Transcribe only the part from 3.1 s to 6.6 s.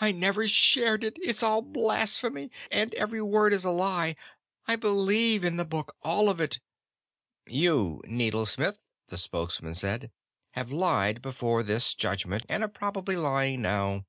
word is a lie! I believe in the Book, all of it!"